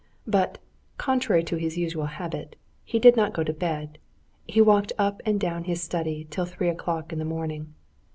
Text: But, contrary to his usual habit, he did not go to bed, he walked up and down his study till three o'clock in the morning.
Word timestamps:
But, 0.25 0.57
contrary 0.97 1.43
to 1.43 1.57
his 1.57 1.77
usual 1.77 2.05
habit, 2.07 2.55
he 2.83 2.97
did 2.97 3.15
not 3.15 3.33
go 3.35 3.43
to 3.43 3.53
bed, 3.53 3.99
he 4.47 4.59
walked 4.59 4.91
up 4.97 5.21
and 5.27 5.39
down 5.39 5.65
his 5.65 5.83
study 5.83 6.25
till 6.31 6.45
three 6.45 6.69
o'clock 6.69 7.13
in 7.13 7.19
the 7.19 7.23
morning. 7.23 7.75